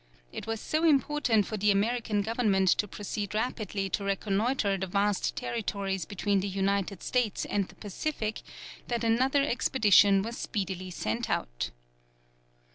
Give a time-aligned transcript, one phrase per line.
[0.31, 5.35] It was so important for the American government to proceed rapidly to reconnoitre the vast
[5.35, 8.41] territories between the United States and the Pacific,
[8.87, 11.69] that another expedition was speedily sent out.